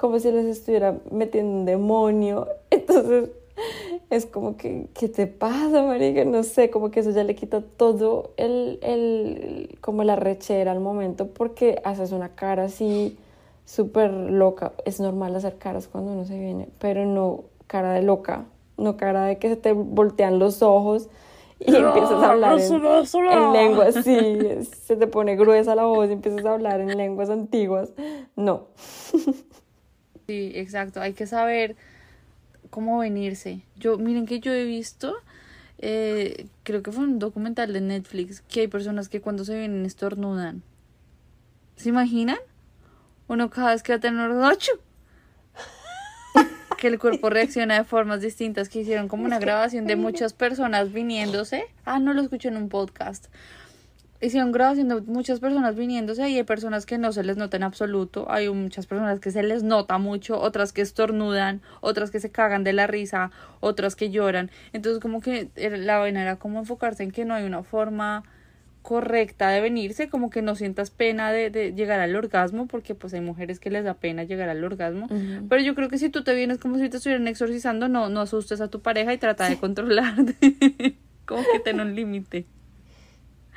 [0.00, 2.48] Como si les estuviera metiendo un demonio.
[2.70, 3.28] Entonces,
[4.08, 6.24] es como que, ¿qué te pasa, marica?
[6.24, 10.80] No sé, como que eso ya le quita todo el, el, como la rechera al
[10.80, 13.18] momento porque haces una cara así
[13.66, 14.72] súper loca.
[14.86, 18.46] Es normal hacer caras cuando uno se viene, pero no cara de loca,
[18.78, 21.10] no cara de que se te voltean los ojos
[21.60, 24.38] y empiezas a hablar en, en lenguas, sí,
[24.82, 27.92] se te pone gruesa la voz y empiezas a hablar en lenguas antiguas.
[28.34, 28.62] No.
[30.30, 31.00] Sí, exacto.
[31.00, 31.74] Hay que saber
[32.70, 33.62] cómo venirse.
[33.74, 35.16] Yo, miren que yo he visto,
[35.78, 39.84] eh, creo que fue un documental de Netflix, que hay personas que cuando se vienen
[39.84, 40.62] estornudan.
[41.74, 42.38] ¿Se imaginan?
[43.26, 44.70] Uno cada vez que va a tener ocho.
[46.78, 50.92] Que el cuerpo reacciona de formas distintas, que hicieron como una grabación de muchas personas
[50.92, 51.64] viniéndose.
[51.84, 53.26] Ah, no lo escuché en un podcast.
[54.22, 57.62] Hicieron grabación de muchas personas viniéndose y hay personas que no se les nota en
[57.62, 58.30] absoluto.
[58.30, 62.62] Hay muchas personas que se les nota mucho, otras que estornudan, otras que se cagan
[62.62, 63.30] de la risa,
[63.60, 64.50] otras que lloran.
[64.74, 68.24] Entonces como que la vaina era como enfocarse en que no hay una forma
[68.82, 73.12] correcta de venirse, como que no sientas pena de, de llegar al orgasmo, porque pues
[73.14, 75.08] hay mujeres que les da pena llegar al orgasmo.
[75.48, 78.20] Pero yo creo que si tú te vienes como si te estuvieran exorcizando, no, no
[78.20, 80.34] asustes a tu pareja y trata de controlarte.
[81.26, 82.46] como que ten un límite.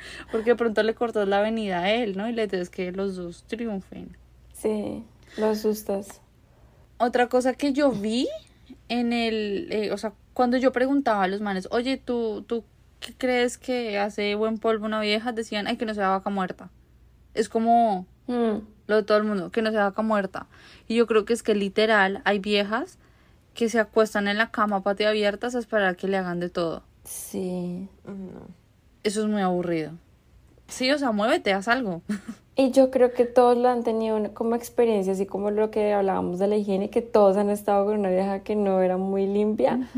[0.30, 2.28] Porque de pronto le cortas la venida a él, ¿no?
[2.28, 4.16] Y le dices que los dos triunfen.
[4.52, 5.04] Sí,
[5.36, 6.20] lo asustas.
[6.98, 8.28] Otra cosa que yo vi
[8.88, 12.64] en el, eh, o sea, cuando yo preguntaba a los manes, oye, ¿tú, tú
[13.00, 15.32] qué crees que hace buen polvo una vieja?
[15.32, 16.70] Decían, ay, que no sea vaca muerta.
[17.34, 20.46] Es como Mm, lo de todo el mundo, que no sea vaca muerta.
[20.88, 22.98] Y yo creo que es que literal hay viejas
[23.54, 26.82] que se acuestan en la cama patio abiertas a esperar que le hagan de todo.
[27.04, 27.88] sí.
[29.04, 29.92] Eso es muy aburrido.
[30.66, 32.02] Sí, o sea, muévete, haz algo.
[32.56, 36.38] Y yo creo que todos lo han tenido como experiencia, así como lo que hablábamos
[36.38, 39.88] de la higiene, que todos han estado con una vieja que no era muy limpia.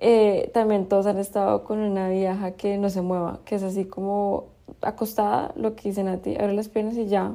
[0.00, 3.86] Eh, también todos han estado con una vieja que no se mueva, que es así
[3.86, 4.48] como
[4.82, 7.32] acostada, lo que dicen a ti, abre las piernas y ya.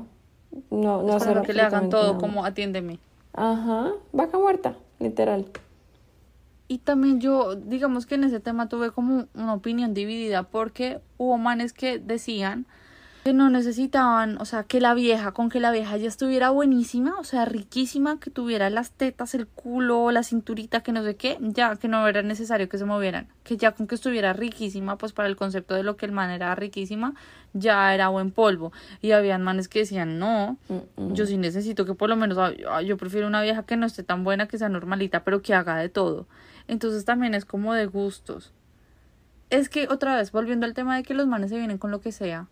[0.70, 2.20] No, no Esperando que le hagan todo nada.
[2.20, 3.00] como atiéndeme.
[3.34, 5.48] Ajá, vaca muerta, literal.
[6.72, 11.38] Y también yo, digamos que en ese tema tuve como una opinión dividida porque hubo
[11.38, 12.66] manes que decían
[13.26, 17.20] que no necesitaban, o sea, que la vieja, con que la vieja ya estuviera buenísima,
[17.20, 21.38] o sea, riquísima, que tuviera las tetas, el culo, la cinturita, que no sé qué,
[21.42, 25.12] ya que no era necesario que se movieran, que ya con que estuviera riquísima, pues
[25.12, 27.16] para el concepto de lo que el man era riquísima,
[27.52, 28.72] ya era buen polvo.
[29.02, 32.86] Y habían manes que decían, no, Mm, yo sí necesito que por lo menos, ay,
[32.86, 35.76] yo prefiero una vieja que no esté tan buena, que sea normalita, pero que haga
[35.76, 36.28] de todo.
[36.68, 38.54] Entonces también es como de gustos.
[39.50, 42.02] Es que otra vez, volviendo al tema de que los manes se vienen con lo
[42.02, 42.48] que sea,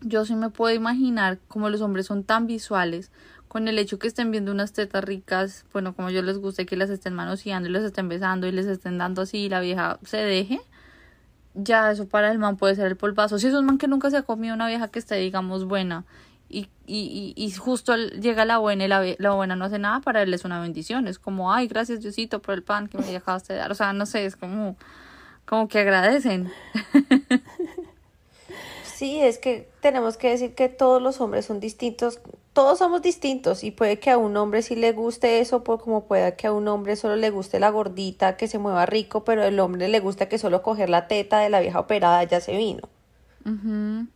[0.00, 3.10] yo sí me puedo imaginar como los hombres son tan visuales,
[3.48, 6.76] con el hecho que estén viendo unas tetas ricas, bueno, como yo les guste que
[6.76, 9.98] las estén manoseando y les estén besando y les estén dando así y la vieja
[10.04, 10.60] se deje,
[11.54, 13.38] ya eso para el man puede ser el polvazo.
[13.38, 16.04] Si es un man que nunca se ha comido una vieja que esté, digamos, buena
[16.52, 20.22] y, y, y, justo llega la buena y la, la buena no hace nada, para
[20.22, 21.08] él es una bendición.
[21.08, 23.72] Es como, ay, gracias Diosito por el pan que me dejaste de dar.
[23.72, 24.76] O sea, no sé, es como,
[25.46, 26.52] como que agradecen.
[29.02, 32.20] Sí, es que tenemos que decir que todos los hombres son distintos,
[32.52, 36.04] todos somos distintos y puede que a un hombre sí le guste eso, pues como
[36.04, 39.42] pueda que a un hombre solo le guste la gordita, que se mueva rico, pero
[39.42, 42.56] el hombre le gusta que solo coger la teta de la vieja operada ya se
[42.56, 42.88] vino.
[43.44, 44.06] Ujú.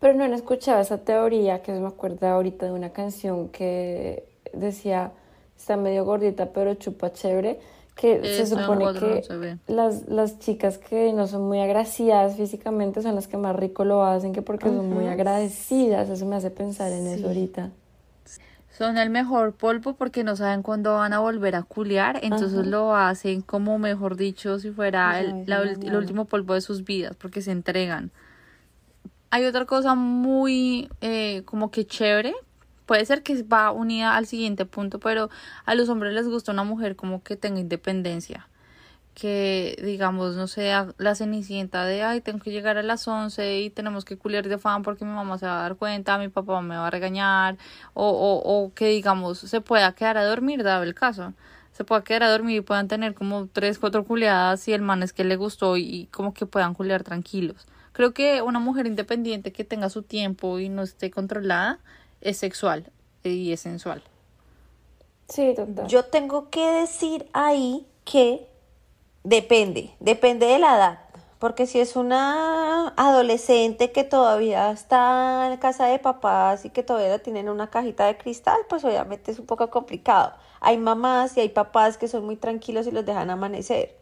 [0.00, 4.24] Pero no han escuchado esa teoría que se me acuerda ahorita de una canción que
[4.54, 5.12] decía,
[5.56, 7.60] está medio gordita pero chupa chévere,
[7.94, 13.02] que se Eso supone que se las, las chicas que no son muy agraciadas físicamente
[13.02, 16.50] son las que más rico lo hacen, que porque son muy agradecidas, eso me hace
[16.50, 17.70] pensar en eso ahorita.
[18.70, 22.96] Son el mejor polvo porque no saben cuándo van a volver a culiar, entonces lo
[22.96, 27.42] hacen como mejor dicho si fuera el, la el último polvo de sus vidas, porque
[27.42, 28.10] se entregan.
[29.32, 32.34] Hay otra cosa muy eh, como que chévere,
[32.86, 35.30] puede ser que va unida al siguiente punto, pero
[35.64, 38.48] a los hombres les gusta una mujer como que tenga independencia.
[39.14, 43.70] Que digamos, no sea la cenicienta de ay, tengo que llegar a las 11 y
[43.70, 46.60] tenemos que culiar de fan porque mi mamá se va a dar cuenta, mi papá
[46.62, 47.56] me va a regañar,
[47.94, 51.34] o, o, o que digamos se pueda quedar a dormir, dado el caso.
[51.72, 55.02] Se pueda quedar a dormir y puedan tener como tres, cuatro culiadas y el man
[55.04, 57.66] es que le gustó y, y como que puedan culiar tranquilos.
[58.00, 61.80] Creo que una mujer independiente que tenga su tiempo y no esté controlada
[62.22, 62.90] es sexual
[63.24, 64.02] y es sensual.
[65.28, 65.86] Sí, total.
[65.86, 68.48] Yo tengo que decir ahí que
[69.22, 70.98] depende, depende de la edad.
[71.38, 77.10] Porque si es una adolescente que todavía está en casa de papás y que todavía
[77.10, 80.32] la tienen en una cajita de cristal, pues obviamente es un poco complicado.
[80.60, 83.94] Hay mamás y hay papás que son muy tranquilos y los dejan amanecer.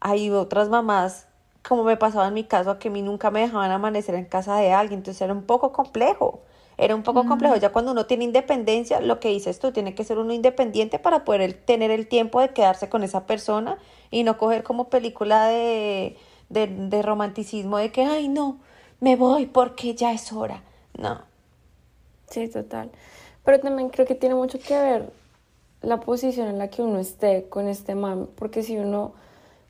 [0.00, 1.26] Hay otras mamás,
[1.70, 4.56] como me pasaba en mi caso, que a mí nunca me dejaban amanecer en casa
[4.58, 6.42] de alguien, entonces era un poco complejo.
[6.78, 7.56] Era un poco complejo.
[7.56, 11.24] Ya cuando uno tiene independencia, lo que dices tú, tiene que ser uno independiente para
[11.24, 13.78] poder el- tener el tiempo de quedarse con esa persona
[14.10, 16.16] y no coger como película de,
[16.50, 18.58] de, de romanticismo de que, ay, no,
[19.00, 20.62] me voy porque ya es hora.
[20.98, 21.22] No.
[22.28, 22.90] Sí, total.
[23.44, 25.12] Pero también creo que tiene mucho que ver
[25.82, 29.14] la posición en la que uno esté con este man, porque si uno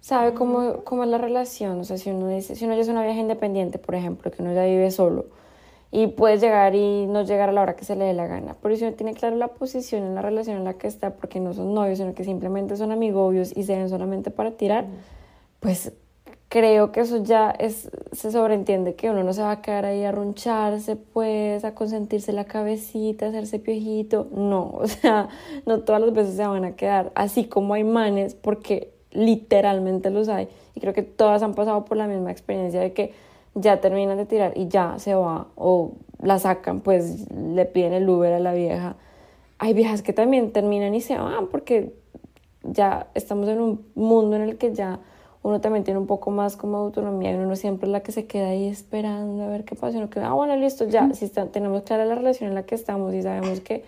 [0.01, 2.89] sabe cómo, cómo es la relación, o sea, si uno dice, si uno ya es
[2.89, 5.27] una vieja independiente, por ejemplo, que uno ya vive solo,
[5.93, 8.57] y puedes llegar y no llegar a la hora que se le dé la gana,
[8.63, 11.41] pero si uno tiene claro la posición en la relación en la que está, porque
[11.41, 14.87] no son novios, sino que simplemente son amigobios y se ven solamente para tirar,
[15.59, 15.93] pues
[16.51, 20.05] creo que eso ya es, se sobreentiende que uno no se va a quedar ahí
[20.05, 24.29] a runcharse, pues, a consentirse la cabecita, a hacerse piojito.
[24.33, 25.29] No, o sea,
[25.65, 30.29] no todas las veces se van a quedar, así como hay manes, porque literalmente los
[30.29, 30.49] hay.
[30.75, 33.13] Y creo que todas han pasado por la misma experiencia de que
[33.55, 35.93] ya terminan de tirar y ya se va, o
[36.23, 38.97] la sacan, pues le piden el Uber a la vieja.
[39.59, 41.93] Hay viejas que también terminan y se van porque
[42.63, 45.01] ya estamos en un mundo en el que ya
[45.43, 48.13] uno también tiene un poco más como autonomía y uno no siempre es la que
[48.13, 51.25] se queda ahí esperando a ver qué pasa, sino que, ah, bueno, listo, ya, si
[51.25, 53.83] está- tenemos clara la relación en la que estamos y sabemos que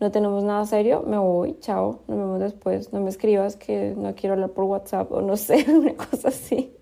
[0.00, 4.14] no tenemos nada serio, me voy, chao, nos vemos después, no me escribas que no
[4.14, 6.72] quiero hablar por WhatsApp o no sé, una cosa así.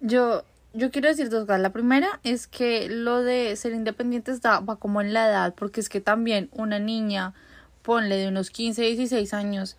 [0.00, 1.60] Yo, yo quiero decir dos cosas.
[1.60, 5.80] La primera es que lo de ser independiente está, va como en la edad, porque
[5.80, 7.34] es que también una niña,
[7.82, 9.76] ponle de unos 15, 16 años,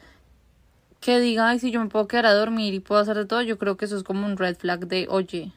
[0.99, 3.41] que diga, ay, si yo me puedo quedar a dormir y puedo hacer de todo,
[3.41, 5.51] yo creo que eso es como un red flag de, oye,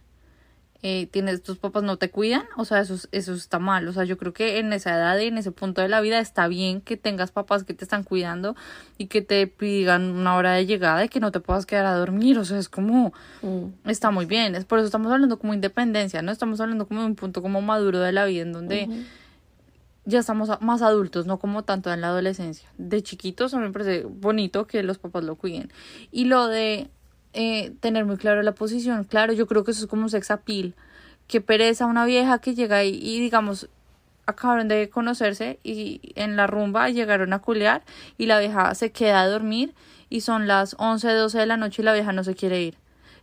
[0.87, 4.05] eh, tienes, tus papás no te cuidan, o sea, eso, eso está mal, o sea,
[4.05, 6.83] yo creo que en esa edad y en ese punto de la vida está bien
[6.83, 8.55] que tengas papás que te están cuidando
[8.99, 11.95] y que te pidan una hora de llegada y que no te puedas quedar a
[11.95, 13.89] dormir, o sea, es como, Mm.
[13.89, 16.31] está muy bien, es por eso estamos hablando como independencia, ¿no?
[16.31, 18.87] Estamos hablando como de un punto como maduro de la vida en donde
[20.05, 22.69] ya estamos más adultos, no como tanto en la adolescencia.
[22.77, 25.73] De chiquitos a mí me parece bonito que los papás lo cuiden.
[26.13, 26.91] Y lo de
[27.35, 30.31] eh, tener muy claro la posición, claro, yo creo que eso es como un sex
[30.31, 30.75] appeal.
[31.29, 33.69] Que pereza una vieja que llega y, y digamos,
[34.27, 37.83] acabaron de conocerse y en la rumba llegaron a culear
[38.19, 39.75] y la vieja se queda a dormir
[40.09, 42.77] y son las 11, 12 de la noche y la vieja no se quiere ir.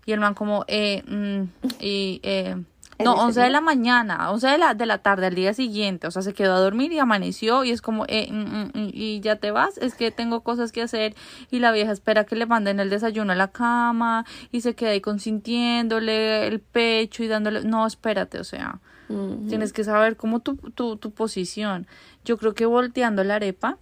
[0.05, 1.43] Y el man como, eh, mm,
[1.79, 2.55] y, eh,
[3.03, 6.07] no, ese 11 de la mañana, 11 de la, de la tarde al día siguiente,
[6.07, 8.89] o sea, se quedó a dormir y amaneció y es como, eh, mm, mm, mm,
[8.93, 11.15] y ya te vas, es que tengo cosas que hacer
[11.49, 14.91] y la vieja espera que le manden el desayuno a la cama y se queda
[14.91, 18.79] ahí consintiéndole el pecho y dándole, no, espérate, o sea,
[19.49, 21.85] tienes que saber cómo tu, tu, tu posición.
[22.23, 23.77] Yo creo que volteando la arepa,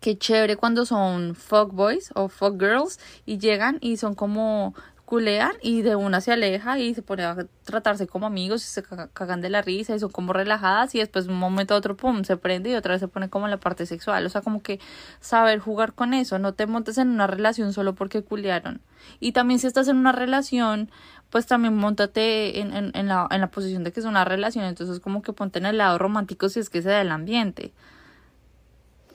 [0.00, 4.74] qué chévere cuando son fuck boys o fuck girls y llegan y son como
[5.08, 8.82] culean y de una se aleja y se pone a tratarse como amigos y se
[8.82, 11.78] caga- cagan de la risa y son como relajadas y después de un momento a
[11.78, 14.26] otro pum se prende y otra vez se pone como la parte sexual.
[14.26, 14.80] O sea como que
[15.20, 18.82] saber jugar con eso no te montes en una relación solo porque culearon.
[19.18, 20.90] Y también si estás en una relación
[21.30, 24.66] pues también montate en, en, en la, en la posición de que es una relación.
[24.66, 27.72] Entonces como que ponte en el lado romántico si es que se da el ambiente.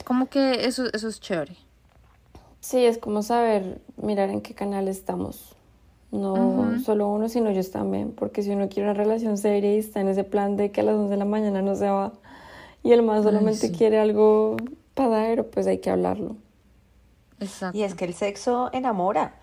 [0.05, 1.55] Como que eso, eso es chévere.
[2.61, 5.55] Sí, es como saber mirar en qué canal estamos.
[6.13, 8.11] No solo uno, sino ellos también.
[8.11, 10.83] Porque si uno quiere una relación seria y está en ese plan de que a
[10.83, 12.13] las 11 de la mañana no se va
[12.83, 13.71] y el más solamente sí.
[13.71, 14.57] quiere algo
[14.93, 16.35] pasadero, pues hay que hablarlo.
[17.39, 17.75] Exacto.
[17.75, 19.35] Y es que el sexo enamora.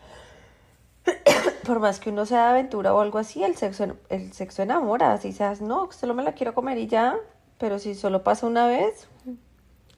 [1.66, 5.12] Por más que uno sea de aventura o algo así, el sexo, el sexo enamora.
[5.12, 7.16] Así seas, no, solo me la quiero comer y ya.
[7.58, 9.08] Pero si solo pasa una vez,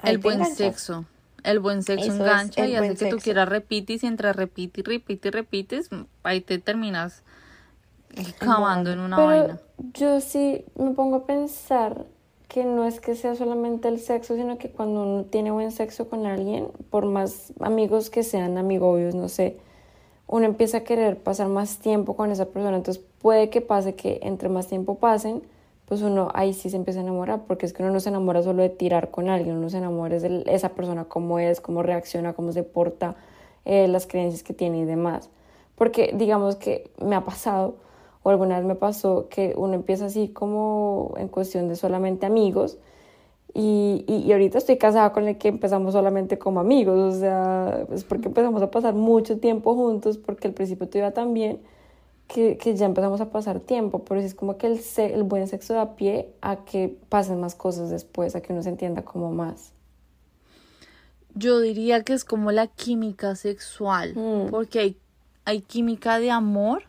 [0.02, 0.56] el buen enganchas.
[0.56, 1.04] sexo.
[1.42, 4.84] El buen sexo Eso engancha y hace que tú quieras repites y entre repite y
[4.84, 5.90] repite y repites,
[6.22, 7.22] ahí te terminas
[8.38, 9.60] cavando en una Pero vaina.
[9.94, 12.06] yo sí me pongo a pensar
[12.48, 16.08] que no es que sea solamente el sexo, sino que cuando uno tiene buen sexo
[16.08, 19.56] con alguien, por más amigos que sean, amigobios, no sé,
[20.26, 22.76] uno empieza a querer pasar más tiempo con esa persona.
[22.76, 25.42] Entonces puede que pase que entre más tiempo pasen,
[25.92, 28.42] pues uno ahí sí se empieza a enamorar, porque es que uno no se enamora
[28.42, 32.32] solo de tirar con alguien, uno se enamora de esa persona, cómo es, cómo reacciona,
[32.32, 33.14] cómo se porta,
[33.66, 35.28] eh, las creencias que tiene y demás.
[35.74, 37.74] Porque digamos que me ha pasado,
[38.22, 42.78] o alguna vez me pasó, que uno empieza así como en cuestión de solamente amigos,
[43.52, 47.84] y, y, y ahorita estoy casada con el que empezamos solamente como amigos, o sea,
[47.92, 51.60] es porque empezamos a pasar mucho tiempo juntos, porque al principio todo iba tan bien,
[52.32, 55.74] que, que ya empezamos a pasar tiempo, pero sí es como que el, buen sexo
[55.74, 59.72] da pie a que pasen más cosas después, a que uno se entienda como más.
[61.34, 64.50] Yo diría que es como la química sexual, Mm.
[64.50, 64.96] porque hay,
[65.44, 66.84] hay química de amor,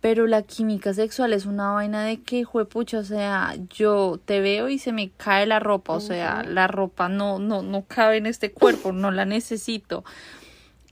[0.00, 4.68] pero la química sexual es una vaina de que, juepucha, o sea, yo te veo
[4.68, 8.26] y se me cae la ropa, o sea, la ropa no, no, no cabe en
[8.26, 10.04] este cuerpo, no la necesito.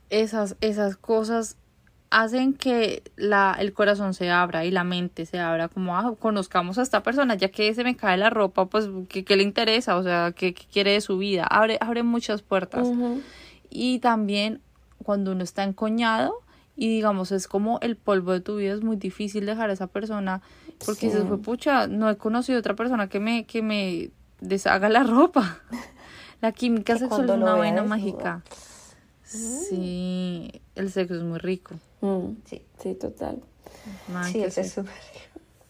[0.09, 1.57] Esas, esas cosas
[2.13, 6.77] hacen que la, el corazón se abra y la mente se abra, como, ah, conozcamos
[6.79, 9.97] a esta persona, ya que se me cae la ropa, pues, ¿qué, qué le interesa?
[9.97, 11.45] O sea, ¿qué, qué quiere de su vida?
[11.45, 12.87] Abre, abre muchas puertas.
[13.71, 14.61] Y también
[15.03, 16.35] cuando uno está encoñado
[16.77, 19.87] y digamos es como el polvo de tu vida, es muy difícil dejar a esa
[19.87, 20.43] persona
[20.85, 21.07] porque Sí.
[21.07, 25.59] dices, fue pucha, no he conocido otra persona que me, que me deshaga la ropa.
[26.43, 28.43] La química Que sexual es una vaina mágica.
[29.33, 31.75] Sí, el sexo es muy rico.
[32.01, 33.41] Mm, Sí, sí, total.
[34.13, 34.93] Nada sí, es súper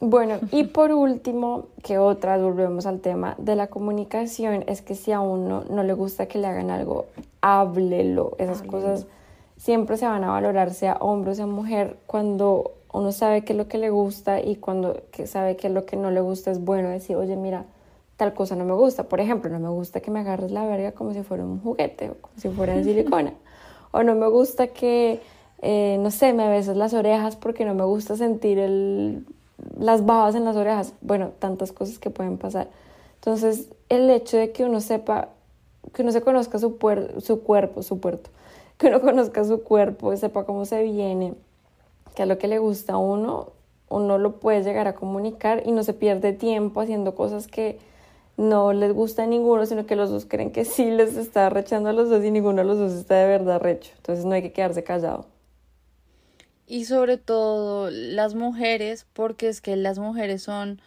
[0.00, 5.12] Bueno, y por último, que otra, volvemos al tema de la comunicación, es que si
[5.12, 7.06] a uno no le gusta que le hagan algo,
[7.40, 8.32] háblelo.
[8.38, 8.72] Esas Háblelo.
[8.72, 9.06] cosas
[9.56, 13.56] siempre se van a valorar, sea hombre o sea mujer, cuando uno sabe qué es
[13.56, 16.50] lo que le gusta y cuando que sabe qué es lo que no le gusta,
[16.50, 17.64] es bueno decir, oye, mira,
[18.16, 19.04] tal cosa no me gusta.
[19.04, 22.10] Por ejemplo, no me gusta que me agarres la verga como si fuera un juguete
[22.10, 23.34] o como si fuera de silicona.
[23.92, 25.20] o no me gusta que,
[25.62, 29.24] eh, no sé, me beses las orejas porque no me gusta sentir el,
[29.78, 30.94] las babas en las orejas.
[31.00, 32.68] Bueno, tantas cosas que pueden pasar.
[33.14, 35.28] Entonces, el hecho de que uno sepa
[35.92, 36.76] que uno se conozca su,
[37.18, 38.30] su cuerpo, su puerto,
[38.78, 41.34] que uno conozca su cuerpo, sepa cómo se viene,
[42.14, 43.50] que a lo que le gusta a uno,
[43.88, 47.78] uno lo puede llegar a comunicar y no se pierde tiempo haciendo cosas que
[48.42, 51.88] no les gusta a ninguno, sino que los dos creen que sí les está rechando
[51.88, 53.92] a los dos y ninguno de los dos está de verdad recho.
[53.96, 55.26] Entonces no hay que quedarse callado.
[56.66, 60.80] Y sobre todo las mujeres, porque es que las mujeres son,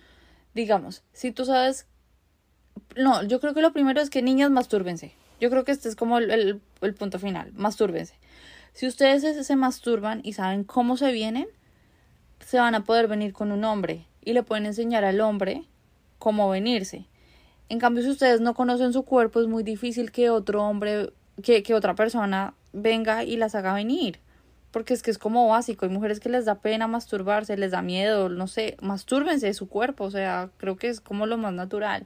[0.53, 1.85] digamos, si tú sabes,
[2.95, 5.13] no, yo creo que lo primero es que niñas mastúrbense.
[5.39, 6.61] Yo creo que este es como el,
[6.97, 8.15] punto final, mastúrbense.
[8.73, 11.47] Si ustedes se masturban y saben cómo se vienen,
[12.39, 15.63] se van a poder venir con un hombre y le pueden enseñar al hombre
[16.19, 17.05] cómo venirse.
[17.69, 21.63] En cambio, si ustedes no conocen su cuerpo, es muy difícil que otro hombre, que,
[21.63, 24.19] que otra persona venga y las haga venir.
[24.71, 25.85] Porque es que es como básico.
[25.85, 30.03] Hay mujeres que les da pena masturbarse, les da miedo, no sé, mastúrbense su cuerpo.
[30.03, 32.05] O sea, creo que es como lo más natural.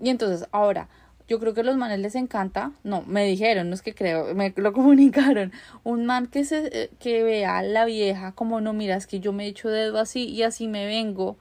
[0.00, 0.88] Y entonces, ahora,
[1.28, 4.34] yo creo que a los manes les encanta, no, me dijeron, no es que creo,
[4.34, 5.52] me lo comunicaron,
[5.84, 9.20] un man que se eh, que vea a la vieja como no, mira, es que
[9.20, 11.36] yo me he hecho dedo así y así me vengo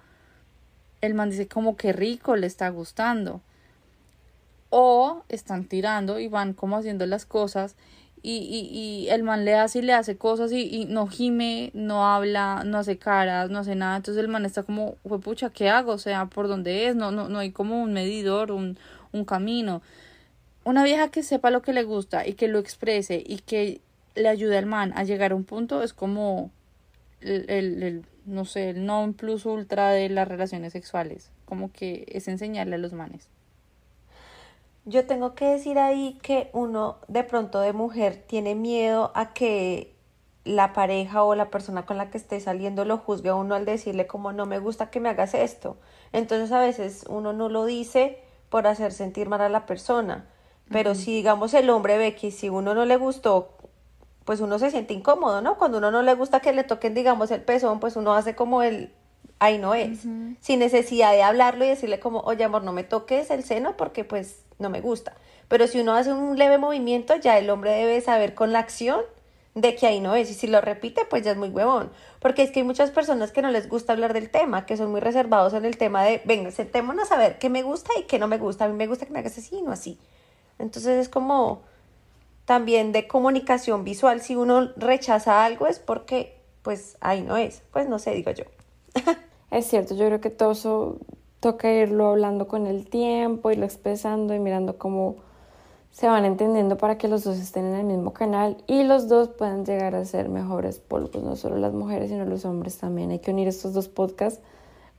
[1.01, 3.41] el man dice como que rico, le está gustando.
[4.69, 7.75] O están tirando y van como haciendo las cosas
[8.21, 11.71] y, y, y el man le hace y le hace cosas y, y, no gime,
[11.73, 13.97] no habla, no hace caras, no hace nada.
[13.97, 15.93] Entonces el man está como, pucha, ¿qué hago?
[15.93, 16.95] O sea, ¿por dónde es?
[16.95, 18.77] No, no, no hay como un medidor, un,
[19.11, 19.81] un camino.
[20.63, 23.79] Una vieja que sepa lo que le gusta y que lo exprese y que
[24.15, 26.51] le ayude al man a llegar a un punto es como
[27.21, 31.31] el, el no sé, el non plus ultra de las relaciones sexuales.
[31.45, 33.29] Como que es enseñarle a los manes.
[34.85, 39.95] Yo tengo que decir ahí que uno de pronto de mujer tiene miedo a que
[40.43, 43.65] la pareja o la persona con la que esté saliendo lo juzgue a uno al
[43.65, 45.77] decirle como no me gusta que me hagas esto.
[46.13, 48.19] Entonces a veces uno no lo dice
[48.49, 50.27] por hacer sentir mal a la persona.
[50.69, 53.57] Pero si digamos el hombre ve que si uno no le gustó
[54.27, 55.57] pues uno se siente incómodo, ¿no?
[55.57, 58.61] Cuando uno no le gusta que le toquen, digamos, el pezón, pues uno hace como
[58.61, 58.91] el,
[59.39, 59.99] ahí no es,
[60.41, 64.03] sin necesidad de hablarlo y decirle como, oye amor, no me toques el seno porque
[64.03, 65.13] pues no me gusta.
[65.47, 68.99] Pero si uno hace un leve movimiento, ya el hombre debe saber con la acción
[69.55, 70.29] de que ahí no es.
[70.29, 71.89] Y si lo repite, pues ya es muy huevón.
[72.19, 74.91] Porque es que hay muchas personas que no les gusta hablar del tema, que son
[74.91, 78.19] muy reservados en el tema de, venga, sentémonos a saber qué me gusta y qué
[78.19, 78.65] no me gusta.
[78.65, 79.97] A mí me gusta que me hagas así y no así.
[80.59, 81.61] Entonces es como,
[82.47, 84.21] también de comunicación visual.
[84.21, 87.61] Si uno rechaza algo es porque, pues, ahí no es.
[87.73, 88.45] Pues no sé, digo yo.
[89.51, 90.97] es cierto, yo creo que todo eso
[91.41, 95.17] toca irlo hablando con el tiempo, irlo expresando y mirando cómo
[95.91, 99.27] se van entendiendo para que los dos estén en el mismo canal y los dos
[99.27, 103.11] puedan llegar a ser mejores polvos, no solo las mujeres, sino los hombres también.
[103.11, 104.41] Hay que unir estos dos podcasts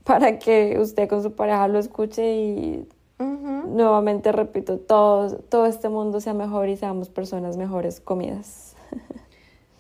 [0.05, 2.88] para que usted con su pareja lo escuche y
[3.19, 8.75] nuevamente repito, todo, todo este mundo sea mejor y seamos personas mejores comidas.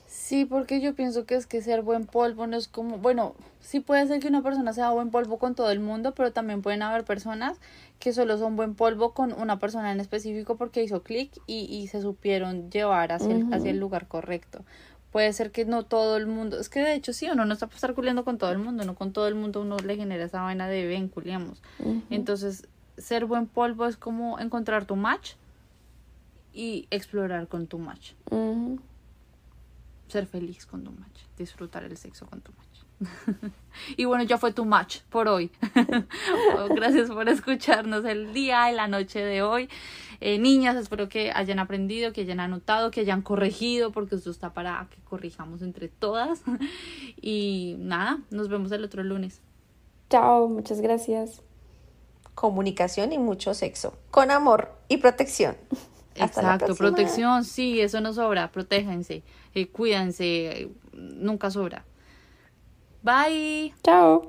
[0.06, 3.80] Sí, porque yo pienso que es que ser buen polvo no es como, bueno, sí
[3.80, 6.82] puede ser que una persona sea buen polvo con todo el mundo, pero también pueden
[6.82, 7.56] haber personas
[7.98, 11.86] que solo son buen polvo con una persona en específico porque hizo clic y, y,
[11.88, 14.66] se supieron llevar hacia, el, hacia el lugar correcto.
[15.12, 17.66] Puede ser que no todo el mundo, es que de hecho sí, uno no está
[17.66, 20.24] por estar culiando con todo el mundo, no con todo el mundo uno le genera
[20.24, 21.62] esa vaina de ven, culiamos.
[22.10, 22.68] Entonces,
[22.98, 25.32] ser buen polvo es como encontrar tu match
[26.52, 28.12] y explorar con tu match.
[30.08, 32.68] Ser feliz con tu match, disfrutar el sexo con tu match.
[33.96, 35.50] y bueno, ya fue tu match por hoy.
[36.56, 39.68] Oh, gracias por escucharnos el día y la noche de hoy.
[40.20, 44.52] Eh, niñas, espero que hayan aprendido, que hayan anotado, que hayan corregido, porque esto está
[44.52, 46.42] para que corrijamos entre todas.
[47.20, 49.40] y nada, nos vemos el otro lunes.
[50.10, 51.42] Chao, muchas gracias
[52.38, 55.56] comunicación y mucho sexo, con amor y protección.
[56.14, 59.24] Exacto, protección, sí, eso no sobra, protéjense,
[59.54, 61.84] eh, cuídense, nunca sobra.
[63.02, 63.74] Bye.
[63.82, 64.28] Chao.